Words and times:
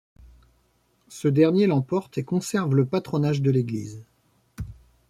Ce 1.09 1.27
dernier 1.27 1.67
l'emporte 1.67 2.17
et 2.17 2.23
conserve 2.23 2.73
le 2.75 2.87
patronage 2.87 3.43
de 3.43 3.51
l'église. 3.51 4.03